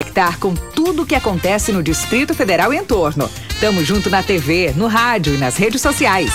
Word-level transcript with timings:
conectar 0.00 0.38
com 0.38 0.54
tudo 0.54 1.02
o 1.02 1.06
que 1.06 1.16
acontece 1.16 1.72
no 1.72 1.82
Distrito 1.82 2.32
Federal 2.32 2.72
e 2.72 2.76
entorno. 2.76 3.28
Tamo 3.60 3.84
junto 3.84 4.08
na 4.08 4.22
TV, 4.22 4.72
no 4.76 4.86
rádio 4.86 5.34
e 5.34 5.38
nas 5.38 5.56
redes 5.56 5.82
sociais. 5.82 6.30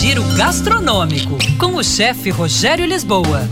Giro 0.00 0.24
gastronômico 0.36 1.38
com 1.58 1.76
o 1.76 1.84
chefe 1.84 2.30
Rogério 2.30 2.84
Lisboa. 2.84 3.48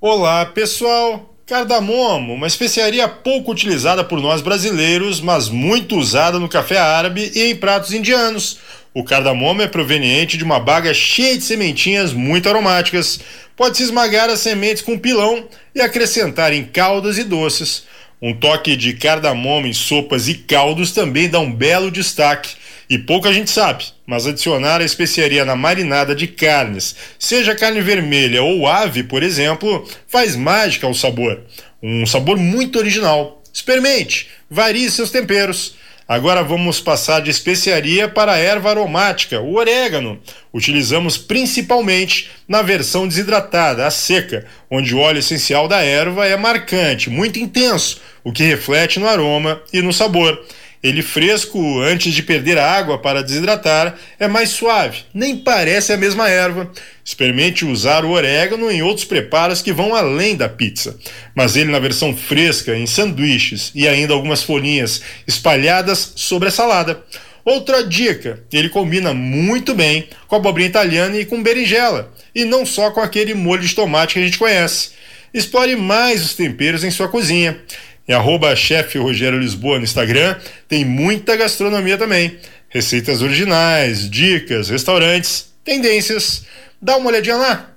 Olá, 0.00 0.46
pessoal. 0.46 1.34
Cardamomo, 1.46 2.34
uma 2.34 2.48
especiaria 2.48 3.06
pouco 3.06 3.52
utilizada 3.52 4.02
por 4.02 4.20
nós 4.20 4.40
brasileiros, 4.40 5.20
mas 5.20 5.48
muito 5.48 5.96
usada 5.96 6.40
no 6.40 6.48
café 6.48 6.76
árabe 6.76 7.30
e 7.36 7.50
em 7.50 7.54
pratos 7.54 7.92
indianos. 7.92 8.58
O 8.96 9.04
cardamomo 9.04 9.60
é 9.60 9.68
proveniente 9.68 10.38
de 10.38 10.42
uma 10.42 10.58
baga 10.58 10.94
cheia 10.94 11.36
de 11.36 11.44
sementinhas 11.44 12.14
muito 12.14 12.48
aromáticas. 12.48 13.20
Pode-se 13.54 13.82
esmagar 13.82 14.30
as 14.30 14.40
sementes 14.40 14.82
com 14.82 14.98
pilão 14.98 15.46
e 15.74 15.82
acrescentar 15.82 16.50
em 16.54 16.64
caldas 16.64 17.18
e 17.18 17.24
doces. 17.24 17.84
Um 18.22 18.32
toque 18.32 18.74
de 18.74 18.94
cardamomo 18.94 19.66
em 19.66 19.74
sopas 19.74 20.28
e 20.28 20.34
caldos 20.34 20.92
também 20.92 21.28
dá 21.28 21.38
um 21.38 21.52
belo 21.52 21.90
destaque. 21.90 22.54
E 22.88 22.96
pouca 22.96 23.34
gente 23.34 23.50
sabe, 23.50 23.84
mas 24.06 24.26
adicionar 24.26 24.80
a 24.80 24.84
especiaria 24.84 25.44
na 25.44 25.54
marinada 25.54 26.14
de 26.14 26.26
carnes, 26.26 26.96
seja 27.18 27.54
carne 27.54 27.82
vermelha 27.82 28.42
ou 28.42 28.66
ave, 28.66 29.02
por 29.02 29.22
exemplo, 29.22 29.86
faz 30.08 30.34
mágica 30.34 30.86
ao 30.86 30.94
sabor. 30.94 31.42
Um 31.82 32.06
sabor 32.06 32.38
muito 32.38 32.78
original. 32.78 33.42
Experimente, 33.52 34.28
varie 34.48 34.90
seus 34.90 35.10
temperos. 35.10 35.74
Agora 36.08 36.44
vamos 36.44 36.80
passar 36.80 37.20
de 37.20 37.30
especiaria 37.30 38.08
para 38.08 38.32
a 38.32 38.38
erva 38.38 38.70
aromática, 38.70 39.40
o 39.40 39.56
orégano. 39.56 40.20
Utilizamos 40.54 41.18
principalmente 41.18 42.30
na 42.46 42.62
versão 42.62 43.08
desidratada, 43.08 43.84
a 43.84 43.90
seca, 43.90 44.46
onde 44.70 44.94
o 44.94 44.98
óleo 44.98 45.18
essencial 45.18 45.66
da 45.66 45.82
erva 45.82 46.24
é 46.24 46.36
marcante, 46.36 47.10
muito 47.10 47.40
intenso, 47.40 48.00
o 48.22 48.32
que 48.32 48.44
reflete 48.44 49.00
no 49.00 49.08
aroma 49.08 49.60
e 49.72 49.82
no 49.82 49.92
sabor. 49.92 50.40
Ele 50.86 51.02
fresco, 51.02 51.80
antes 51.80 52.14
de 52.14 52.22
perder 52.22 52.58
a 52.58 52.70
água 52.70 52.96
para 52.96 53.20
desidratar, 53.20 53.98
é 54.20 54.28
mais 54.28 54.50
suave, 54.50 54.98
nem 55.12 55.36
parece 55.36 55.92
a 55.92 55.96
mesma 55.96 56.28
erva. 56.28 56.70
Experimente 57.04 57.64
usar 57.64 58.04
o 58.04 58.10
orégano 58.10 58.70
em 58.70 58.82
outros 58.82 59.04
preparos 59.04 59.60
que 59.60 59.72
vão 59.72 59.96
além 59.96 60.36
da 60.36 60.48
pizza, 60.48 60.96
mas 61.34 61.56
ele 61.56 61.72
na 61.72 61.80
versão 61.80 62.16
fresca, 62.16 62.76
em 62.76 62.86
sanduíches 62.86 63.72
e 63.74 63.88
ainda 63.88 64.14
algumas 64.14 64.44
folhinhas 64.44 65.02
espalhadas 65.26 66.12
sobre 66.14 66.46
a 66.46 66.52
salada. 66.52 67.02
Outra 67.44 67.84
dica: 67.84 68.44
ele 68.52 68.68
combina 68.68 69.12
muito 69.12 69.74
bem 69.74 70.08
com 70.28 70.36
abobrinha 70.36 70.68
italiana 70.68 71.18
e 71.18 71.24
com 71.24 71.42
berinjela, 71.42 72.12
e 72.32 72.44
não 72.44 72.64
só 72.64 72.92
com 72.92 73.00
aquele 73.00 73.34
molho 73.34 73.62
de 73.62 73.74
tomate 73.74 74.14
que 74.14 74.20
a 74.20 74.24
gente 74.24 74.38
conhece. 74.38 74.90
Explore 75.34 75.74
mais 75.74 76.24
os 76.24 76.34
temperos 76.34 76.84
em 76.84 76.92
sua 76.92 77.08
cozinha. 77.08 77.60
Em 78.08 78.12
arroba 78.12 78.54
chefe 78.54 78.98
Rogério 78.98 79.38
Lisboa 79.38 79.78
no 79.78 79.84
Instagram, 79.84 80.36
tem 80.68 80.84
muita 80.84 81.36
gastronomia 81.36 81.98
também. 81.98 82.38
Receitas 82.68 83.20
originais, 83.20 84.08
dicas, 84.08 84.68
restaurantes, 84.68 85.52
tendências. 85.64 86.44
Dá 86.80 86.96
uma 86.96 87.08
olhadinha 87.08 87.36
lá. 87.36 87.70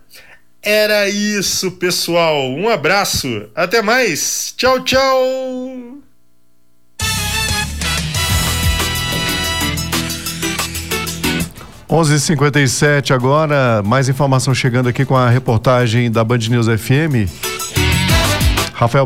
Era 0.62 1.10
isso, 1.10 1.72
pessoal. 1.72 2.52
Um 2.52 2.70
abraço. 2.70 3.50
Até 3.56 3.82
mais. 3.82 4.54
Tchau, 4.56 4.84
tchau. 4.84 6.00
Onze 11.92 12.20
cinquenta 12.20 12.60
agora, 13.12 13.82
mais 13.84 14.08
informação 14.08 14.54
chegando 14.54 14.88
aqui 14.88 15.04
com 15.06 15.16
a 15.16 15.28
reportagem 15.28 16.12
da 16.12 16.24
Band 16.24 16.38
News 16.38 16.68
FM. 16.68 17.28
Rafael 18.80 18.98